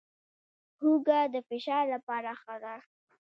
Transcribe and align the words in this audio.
هوږه 0.79 1.19
د 1.33 1.35
فشار 1.47 1.83
لپاره 1.95 2.31
ښه 2.41 2.55
ده 2.63 2.75